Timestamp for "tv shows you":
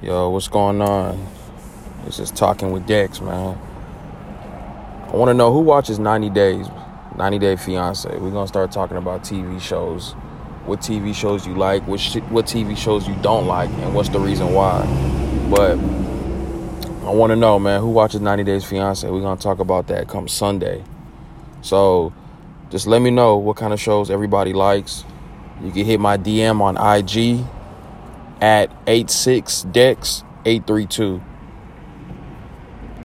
10.82-11.56, 12.46-13.16